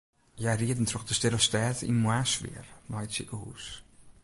[0.39, 3.65] Hja rieden troch de stille stêd yn moarnssfear nei it sikehûs.